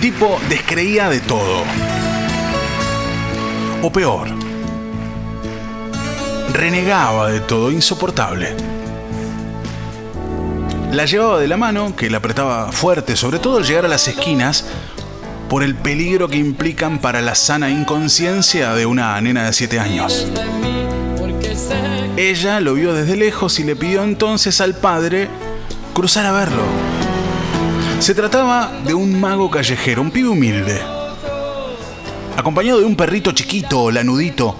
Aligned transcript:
tipo 0.00 0.40
descreía 0.48 1.10
de 1.10 1.20
todo. 1.20 1.62
O 3.82 3.92
peor, 3.92 4.28
renegaba 6.54 7.28
de 7.30 7.40
todo, 7.40 7.70
insoportable. 7.70 8.54
La 10.90 11.04
llevaba 11.04 11.38
de 11.38 11.48
la 11.48 11.58
mano, 11.58 11.94
que 11.94 12.08
la 12.08 12.18
apretaba 12.18 12.72
fuerte, 12.72 13.14
sobre 13.14 13.38
todo 13.38 13.58
al 13.58 13.64
llegar 13.64 13.84
a 13.84 13.88
las 13.88 14.08
esquinas, 14.08 14.64
por 15.50 15.62
el 15.62 15.74
peligro 15.74 16.28
que 16.28 16.38
implican 16.38 16.98
para 16.98 17.20
la 17.20 17.34
sana 17.34 17.68
inconsciencia 17.68 18.72
de 18.74 18.86
una 18.86 19.20
nena 19.20 19.44
de 19.44 19.52
7 19.52 19.80
años. 19.80 20.26
Ella 22.16 22.60
lo 22.60 22.74
vio 22.74 22.94
desde 22.94 23.16
lejos 23.16 23.58
y 23.58 23.64
le 23.64 23.76
pidió 23.76 24.02
entonces 24.02 24.60
al 24.60 24.76
padre 24.76 25.28
cruzar 25.92 26.24
a 26.24 26.32
verlo. 26.32 26.93
Se 28.00 28.14
trataba 28.14 28.70
de 28.84 28.92
un 28.92 29.18
mago 29.18 29.50
callejero, 29.50 30.02
un 30.02 30.10
pibe 30.10 30.28
humilde, 30.28 30.80
acompañado 32.36 32.80
de 32.80 32.84
un 32.84 32.96
perrito 32.96 33.32
chiquito, 33.32 33.90
lanudito, 33.90 34.56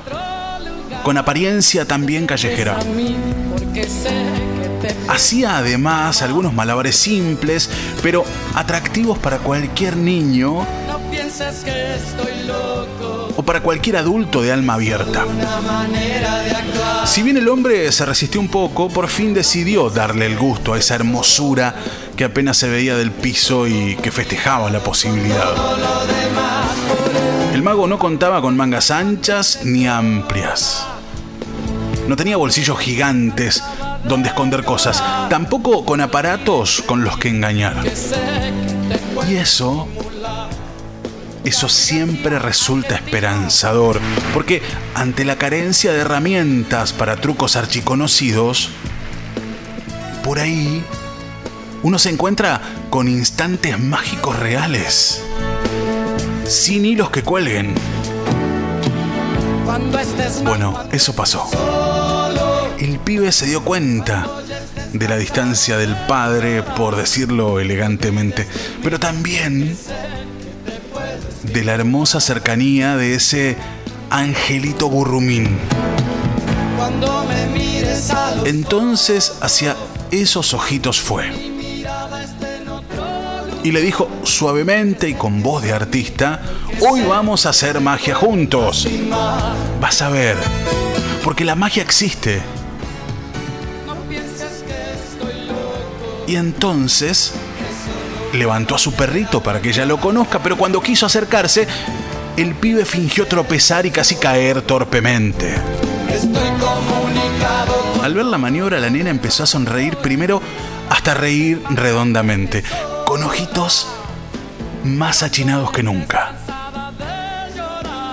con 1.02 1.18
apariencia 1.18 1.86
también 1.86 2.26
callejera. 2.26 2.78
Hacía 5.08 5.58
además 5.58 6.22
algunos 6.22 6.54
malabares 6.54 6.96
simples, 6.96 7.68
pero 8.02 8.24
atractivos 8.54 9.18
para 9.18 9.38
cualquier 9.38 9.96
niño 9.96 10.66
o 13.36 13.42
para 13.42 13.60
cualquier 13.60 13.98
adulto 13.98 14.42
de 14.42 14.52
alma 14.52 14.74
abierta. 14.74 15.24
Si 17.04 17.22
bien 17.22 17.36
el 17.36 17.48
hombre 17.48 17.92
se 17.92 18.06
resistió 18.06 18.40
un 18.40 18.48
poco, 18.48 18.88
por 18.88 19.08
fin 19.08 19.34
decidió 19.34 19.90
darle 19.90 20.26
el 20.26 20.38
gusto 20.38 20.72
a 20.72 20.78
esa 20.78 20.94
hermosura 20.94 21.74
que 22.16 22.24
apenas 22.24 22.56
se 22.56 22.68
veía 22.68 22.96
del 22.96 23.10
piso 23.10 23.66
y 23.66 23.96
que 23.96 24.10
festejaba 24.10 24.70
la 24.70 24.80
posibilidad. 24.80 25.52
El 27.52 27.62
mago 27.62 27.86
no 27.86 27.98
contaba 27.98 28.40
con 28.40 28.56
mangas 28.56 28.90
anchas 28.90 29.60
ni 29.64 29.86
amplias. 29.86 30.86
No 32.08 32.16
tenía 32.16 32.36
bolsillos 32.36 32.78
gigantes 32.78 33.62
donde 34.04 34.28
esconder 34.28 34.64
cosas, 34.64 35.02
tampoco 35.30 35.84
con 35.84 36.00
aparatos 36.00 36.82
con 36.86 37.02
los 37.02 37.16
que 37.16 37.28
engañar. 37.28 37.76
Y 39.28 39.36
eso, 39.36 39.88
eso 41.44 41.68
siempre 41.68 42.38
resulta 42.38 42.96
esperanzador, 42.96 44.00
porque 44.34 44.60
ante 44.94 45.24
la 45.24 45.36
carencia 45.36 45.92
de 45.92 46.00
herramientas 46.00 46.92
para 46.92 47.16
trucos 47.16 47.56
archiconocidos, 47.56 48.70
por 50.22 50.38
ahí 50.38 50.84
uno 51.84 52.00
se 52.00 52.10
encuentra 52.10 52.60
con 52.90 53.06
instantes 53.06 53.78
mágicos 53.78 54.36
reales, 54.36 55.22
sin 56.44 56.84
hilos 56.84 57.10
que 57.10 57.22
cuelguen. 57.22 57.72
Bueno, 60.42 60.82
eso 60.90 61.14
pasó 61.14 61.48
el 62.84 62.98
pibe 62.98 63.32
se 63.32 63.46
dio 63.46 63.64
cuenta 63.64 64.26
de 64.92 65.08
la 65.08 65.16
distancia 65.16 65.78
del 65.78 65.96
padre, 66.06 66.62
por 66.62 66.96
decirlo 66.96 67.58
elegantemente, 67.58 68.46
pero 68.82 69.00
también 69.00 69.76
de 71.42 71.64
la 71.64 71.72
hermosa 71.74 72.20
cercanía 72.20 72.96
de 72.96 73.14
ese 73.14 73.56
angelito 74.10 74.88
burrumín. 74.88 75.58
Entonces 78.44 79.34
hacia 79.40 79.76
esos 80.10 80.52
ojitos 80.52 81.00
fue. 81.00 81.43
Y 83.64 83.72
le 83.72 83.80
dijo 83.80 84.08
suavemente 84.22 85.08
y 85.08 85.14
con 85.14 85.42
voz 85.42 85.62
de 85.64 85.72
artista, 85.72 86.40
hoy 86.88 87.02
vamos 87.02 87.46
a 87.46 87.50
hacer 87.50 87.80
magia 87.80 88.14
juntos. 88.14 88.86
Vas 89.80 90.02
a 90.02 90.10
ver, 90.10 90.36
porque 91.24 91.44
la 91.44 91.56
magia 91.56 91.82
existe 91.82 92.42
Y 96.26 96.36
entonces 96.36 97.32
levantó 98.32 98.74
a 98.74 98.78
su 98.78 98.92
perrito 98.92 99.42
para 99.42 99.60
que 99.60 99.70
ella 99.70 99.84
lo 99.84 99.98
conozca, 99.98 100.42
pero 100.42 100.56
cuando 100.56 100.80
quiso 100.80 101.06
acercarse, 101.06 101.68
el 102.36 102.54
pibe 102.54 102.84
fingió 102.84 103.26
tropezar 103.26 103.86
y 103.86 103.90
casi 103.90 104.16
caer 104.16 104.62
torpemente. 104.62 105.54
Al 108.02 108.14
ver 108.14 108.24
la 108.24 108.38
maniobra, 108.38 108.80
la 108.80 108.90
nena 108.90 109.10
empezó 109.10 109.42
a 109.42 109.46
sonreír 109.46 109.96
primero 109.98 110.40
hasta 110.88 111.14
reír 111.14 111.62
redondamente, 111.70 112.64
con 113.06 113.22
ojitos 113.22 113.86
más 114.84 115.22
achinados 115.22 115.70
que 115.72 115.82
nunca. 115.82 116.32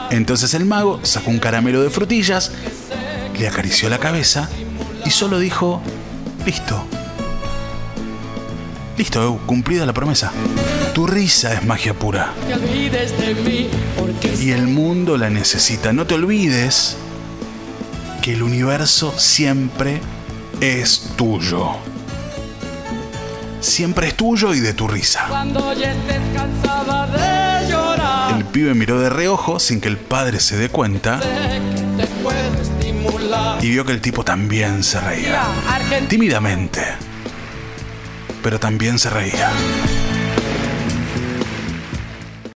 Entonces 0.09 0.53
el 0.53 0.65
mago 0.65 0.99
sacó 1.03 1.31
un 1.31 1.39
caramelo 1.39 1.81
de 1.81 1.89
frutillas, 1.89 2.51
le 3.37 3.47
acarició 3.47 3.89
la 3.89 3.97
cabeza 3.97 4.49
y 5.05 5.09
solo 5.09 5.39
dijo, 5.39 5.81
listo, 6.45 6.85
Listo, 8.97 9.39
cumplida 9.47 9.85
la 9.85 9.93
promesa. 9.93 10.31
Tu 10.93 11.07
risa 11.07 11.53
es 11.53 11.65
magia 11.65 11.93
pura. 11.93 12.33
Y 14.39 14.51
el 14.51 14.67
mundo 14.67 15.17
la 15.17 15.29
necesita. 15.29 15.91
No 15.91 16.05
te 16.05 16.13
olvides 16.13 16.97
que 18.21 18.33
el 18.33 18.43
universo 18.43 19.11
siempre 19.17 20.01
es 20.59 21.13
tuyo. 21.15 21.90
Siempre 23.61 24.07
es 24.07 24.15
tuyo 24.15 24.53
y 24.53 24.59
de 24.59 24.73
tu 24.73 24.87
risa. 24.87 25.27
El 28.35 28.45
pibe 28.45 28.73
miró 28.73 28.99
de 28.99 29.09
reojo 29.09 29.59
sin 29.59 29.79
que 29.79 29.87
el 29.87 29.97
padre 29.97 30.39
se 30.39 30.57
dé 30.57 30.69
cuenta 30.69 31.21
y 33.61 33.69
vio 33.69 33.85
que 33.85 33.91
el 33.93 34.01
tipo 34.01 34.25
también 34.25 34.83
se 34.83 34.99
reía. 34.99 35.43
Tímidamente 36.09 36.81
pero 38.41 38.59
también 38.59 38.99
se 38.99 39.09
reía. 39.09 39.51